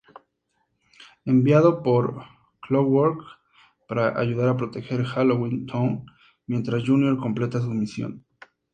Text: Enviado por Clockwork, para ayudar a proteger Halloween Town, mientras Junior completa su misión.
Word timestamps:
Enviado 1.25 1.83
por 1.83 2.23
Clockwork, 2.61 3.21
para 3.87 4.19
ayudar 4.19 4.49
a 4.49 4.57
proteger 4.57 5.03
Halloween 5.03 5.67
Town, 5.67 6.07
mientras 6.47 6.83
Junior 6.87 7.19
completa 7.19 7.61
su 7.61 7.69
misión. 7.69 8.25